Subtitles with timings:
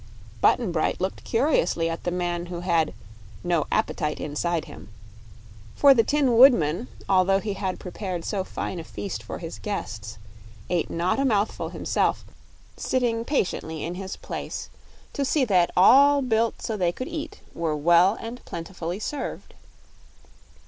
[0.41, 2.95] Button Bright looked curiously at the man who had
[3.43, 4.89] "no appetite inside him,"
[5.75, 10.17] for the Tin Woodman, although he had prepared so fine a feast for his guests,
[10.71, 12.25] ate not a mouthful himself,
[12.75, 14.71] sitting patiently in his place
[15.13, 19.53] to see that all built so they could eat were well and plentifully served.